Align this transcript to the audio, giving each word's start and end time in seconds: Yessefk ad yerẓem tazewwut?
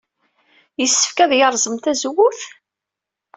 Yessefk 0.79 1.17
ad 1.23 1.31
yerẓem 1.35 1.75
tazewwut? 1.77 2.41